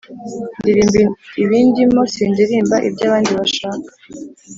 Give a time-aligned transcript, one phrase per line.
[0.59, 0.97] Ndirimba
[1.43, 3.89] ibindimo sindirimba ibyo abandi bashaka